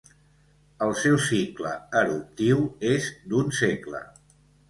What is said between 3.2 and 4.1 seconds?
d'un segle.